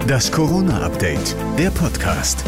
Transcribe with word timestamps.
Das 0.00 0.32
Corona-Update, 0.32 1.36
der 1.58 1.70
Podcast. 1.70 2.44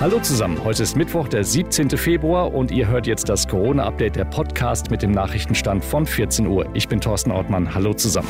Hallo 0.00 0.20
zusammen, 0.20 0.62
heute 0.62 0.82
ist 0.82 0.96
Mittwoch, 0.96 1.28
der 1.28 1.44
17. 1.44 1.90
Februar 1.90 2.52
und 2.52 2.70
ihr 2.70 2.88
hört 2.88 3.06
jetzt 3.06 3.28
das 3.28 3.48
Corona-Update, 3.48 4.16
der 4.16 4.24
Podcast 4.24 4.90
mit 4.90 5.02
dem 5.02 5.12
Nachrichtenstand 5.12 5.84
von 5.84 6.06
14 6.06 6.46
Uhr. 6.46 6.66
Ich 6.74 6.88
bin 6.88 7.00
Thorsten 7.00 7.30
Ortmann, 7.30 7.74
hallo 7.74 7.94
zusammen. 7.94 8.28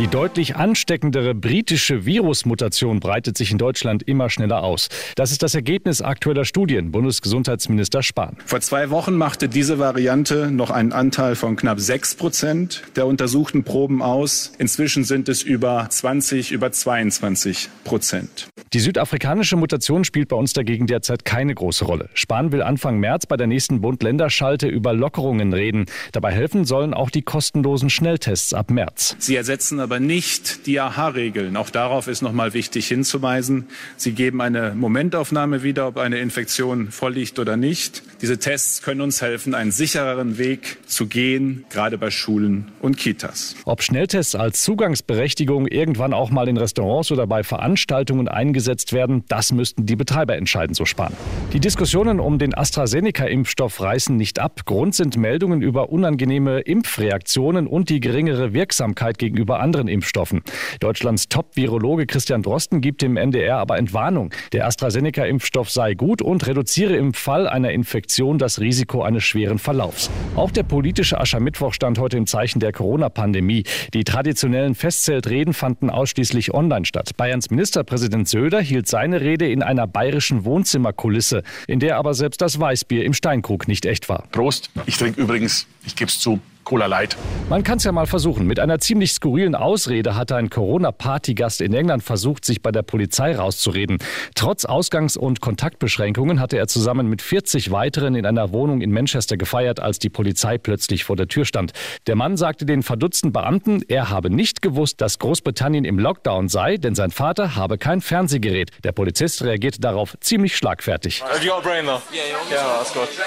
Die 0.00 0.06
deutlich 0.06 0.56
ansteckendere 0.56 1.34
britische 1.34 2.06
Virusmutation 2.06 3.00
breitet 3.00 3.36
sich 3.36 3.52
in 3.52 3.58
Deutschland 3.58 4.02
immer 4.02 4.30
schneller 4.30 4.62
aus. 4.62 4.88
Das 5.14 5.30
ist 5.30 5.42
das 5.42 5.54
Ergebnis 5.54 6.00
aktueller 6.00 6.46
Studien, 6.46 6.90
Bundesgesundheitsminister 6.90 8.02
Spahn. 8.02 8.38
Vor 8.46 8.62
zwei 8.62 8.88
Wochen 8.88 9.14
machte 9.14 9.46
diese 9.46 9.78
Variante 9.78 10.50
noch 10.50 10.70
einen 10.70 10.94
Anteil 10.94 11.34
von 11.36 11.54
knapp 11.54 11.80
sechs 11.80 12.14
Prozent 12.14 12.82
der 12.96 13.06
untersuchten 13.06 13.62
Proben 13.62 14.00
aus. 14.00 14.52
Inzwischen 14.56 15.04
sind 15.04 15.28
es 15.28 15.42
über 15.42 15.86
20, 15.90 16.50
über 16.50 16.72
22 16.72 17.68
Prozent. 17.84 18.48
Die 18.72 18.78
südafrikanische 18.78 19.56
Mutation 19.56 20.04
spielt 20.04 20.28
bei 20.28 20.36
uns 20.36 20.52
dagegen 20.52 20.86
derzeit 20.86 21.24
keine 21.24 21.52
große 21.52 21.84
Rolle. 21.84 22.08
Spahn 22.14 22.52
will 22.52 22.62
Anfang 22.62 23.00
März 23.00 23.26
bei 23.26 23.36
der 23.36 23.48
nächsten 23.48 23.80
Bund-Länder-Schalte 23.80 24.68
über 24.68 24.92
Lockerungen 24.92 25.52
reden. 25.52 25.86
Dabei 26.12 26.30
helfen 26.30 26.64
sollen 26.64 26.94
auch 26.94 27.10
die 27.10 27.22
kostenlosen 27.22 27.90
Schnelltests 27.90 28.54
ab 28.54 28.70
März. 28.70 29.16
Sie 29.18 29.34
ersetzen 29.34 29.80
aber 29.80 29.98
nicht 29.98 30.68
die 30.68 30.78
AHA-Regeln. 30.78 31.56
Auch 31.56 31.70
darauf 31.70 32.06
ist 32.06 32.22
noch 32.22 32.32
mal 32.32 32.54
wichtig 32.54 32.86
hinzuweisen. 32.86 33.66
Sie 33.96 34.12
geben 34.12 34.40
eine 34.40 34.72
Momentaufnahme 34.76 35.64
wieder, 35.64 35.88
ob 35.88 35.96
eine 35.96 36.20
Infektion 36.20 36.92
vorliegt 36.92 37.40
oder 37.40 37.56
nicht. 37.56 38.04
Diese 38.22 38.38
Tests 38.38 38.82
können 38.82 39.00
uns 39.00 39.20
helfen, 39.20 39.54
einen 39.56 39.72
sichereren 39.72 40.38
Weg 40.38 40.78
zu 40.86 41.08
gehen, 41.08 41.64
gerade 41.70 41.98
bei 41.98 42.12
Schulen 42.12 42.70
und 42.80 42.98
Kitas. 42.98 43.56
Ob 43.64 43.82
Schnelltests 43.82 44.36
als 44.36 44.62
Zugangsberechtigung 44.62 45.66
irgendwann 45.66 46.14
auch 46.14 46.30
mal 46.30 46.48
in 46.48 46.56
Restaurants 46.56 47.10
oder 47.10 47.26
bei 47.26 47.42
Veranstaltungen 47.42 48.28
eingesetzt 48.28 48.59
werden, 48.92 49.24
das 49.28 49.52
müssten 49.52 49.86
die 49.86 49.96
Betreiber 49.96 50.36
entscheiden, 50.36 50.74
so 50.74 50.84
sparen. 50.84 51.14
Die 51.52 51.60
Diskussionen 51.60 52.20
um 52.20 52.38
den 52.38 52.54
AstraZeneca-Impfstoff 52.54 53.80
reißen 53.80 54.16
nicht 54.16 54.38
ab. 54.38 54.64
Grund 54.66 54.94
sind 54.94 55.16
Meldungen 55.16 55.62
über 55.62 55.90
unangenehme 55.90 56.60
Impfreaktionen 56.60 57.66
und 57.66 57.88
die 57.88 58.00
geringere 58.00 58.52
Wirksamkeit 58.52 59.18
gegenüber 59.18 59.60
anderen 59.60 59.88
Impfstoffen. 59.88 60.42
Deutschlands 60.80 61.28
Top-Virologe 61.28 62.06
Christian 62.06 62.42
Drosten 62.42 62.80
gibt 62.80 63.02
dem 63.02 63.16
NDR 63.16 63.58
aber 63.58 63.78
Entwarnung. 63.78 64.30
Der 64.52 64.66
AstraZeneca-Impfstoff 64.66 65.70
sei 65.70 65.94
gut 65.94 66.22
und 66.22 66.46
reduziere 66.46 66.96
im 66.96 67.14
Fall 67.14 67.48
einer 67.48 67.70
Infektion 67.70 68.38
das 68.38 68.60
Risiko 68.60 69.02
eines 69.02 69.24
schweren 69.24 69.58
Verlaufs. 69.58 70.10
Auch 70.36 70.50
der 70.50 70.62
politische 70.62 71.20
Aschermittwoch 71.20 71.74
stand 71.74 71.98
heute 71.98 72.16
im 72.16 72.26
Zeichen 72.26 72.60
der 72.60 72.72
Corona-Pandemie. 72.72 73.64
Die 73.94 74.04
traditionellen 74.04 74.74
Festzeltreden 74.74 75.54
fanden 75.54 75.90
ausschließlich 75.90 76.54
online 76.54 76.84
statt. 76.84 77.16
Bayerns 77.16 77.50
Ministerpräsident 77.50 78.28
Söder 78.50 78.62
hielt 78.62 78.88
seine 78.88 79.20
Rede 79.20 79.48
in 79.48 79.62
einer 79.62 79.86
bayerischen 79.86 80.44
Wohnzimmerkulisse, 80.44 81.44
in 81.68 81.78
der 81.78 81.96
aber 81.98 82.14
selbst 82.14 82.40
das 82.40 82.58
Weißbier 82.58 83.04
im 83.04 83.14
Steinkrug 83.14 83.68
nicht 83.68 83.86
echt 83.86 84.08
war. 84.08 84.24
Prost. 84.32 84.70
Ich 84.86 84.96
trinke 84.96 85.20
übrigens, 85.20 85.68
ich 85.86 85.94
gebe 85.94 86.08
es 86.08 86.18
zu, 86.18 86.40
Cola 86.70 86.86
Light. 86.86 87.16
Man 87.48 87.64
kann 87.64 87.78
es 87.78 87.84
ja 87.84 87.90
mal 87.90 88.06
versuchen. 88.06 88.46
Mit 88.46 88.60
einer 88.60 88.78
ziemlich 88.78 89.10
skurrilen 89.10 89.56
Ausrede 89.56 90.14
hatte 90.14 90.36
ein 90.36 90.50
Corona-Partygast 90.50 91.62
in 91.62 91.74
England 91.74 92.04
versucht, 92.04 92.44
sich 92.44 92.62
bei 92.62 92.70
der 92.70 92.82
Polizei 92.82 93.34
rauszureden. 93.34 93.98
Trotz 94.36 94.64
Ausgangs- 94.64 95.16
und 95.16 95.40
Kontaktbeschränkungen 95.40 96.38
hatte 96.38 96.56
er 96.56 96.68
zusammen 96.68 97.08
mit 97.08 97.22
40 97.22 97.72
weiteren 97.72 98.14
in 98.14 98.24
einer 98.24 98.52
Wohnung 98.52 98.82
in 98.82 98.92
Manchester 98.92 99.36
gefeiert, 99.36 99.80
als 99.80 99.98
die 99.98 100.10
Polizei 100.10 100.58
plötzlich 100.58 101.02
vor 101.02 101.16
der 101.16 101.26
Tür 101.26 101.44
stand. 101.44 101.72
Der 102.06 102.14
Mann 102.14 102.36
sagte 102.36 102.66
den 102.66 102.84
verdutzten 102.84 103.32
Beamten, 103.32 103.82
er 103.88 104.08
habe 104.08 104.30
nicht 104.30 104.62
gewusst, 104.62 105.00
dass 105.00 105.18
Großbritannien 105.18 105.84
im 105.84 105.98
Lockdown 105.98 106.48
sei, 106.48 106.76
denn 106.76 106.94
sein 106.94 107.10
Vater 107.10 107.56
habe 107.56 107.78
kein 107.78 108.00
Fernsehgerät. 108.00 108.70
Der 108.84 108.92
Polizist 108.92 109.42
reagierte 109.42 109.80
darauf 109.80 110.16
ziemlich 110.20 110.56
schlagfertig. 110.56 111.24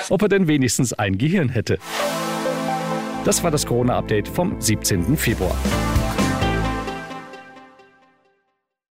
Ob 0.07 0.21
er 0.21 0.29
denn 0.29 0.47
wenigstens 0.47 0.93
ein 0.93 1.17
Gehirn 1.17 1.49
hätte. 1.49 1.77
Das 3.25 3.43
war 3.43 3.51
das 3.51 3.65
Corona-Update 3.65 4.27
vom 4.27 4.59
17. 4.59 5.15
Februar. 5.15 5.55